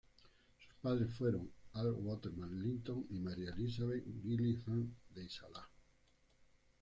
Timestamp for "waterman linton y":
1.91-3.19